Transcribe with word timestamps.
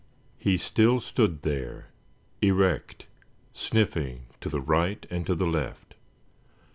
He 0.39 0.57
still 0.57 0.99
stood 0.99 1.43
there, 1.43 1.85
erect, 2.41 3.05
sniffing 3.53 4.23
to 4.39 4.49
the 4.49 4.59
right 4.59 5.05
and 5.11 5.27
to 5.27 5.35
the 5.35 5.45
left. 5.45 5.93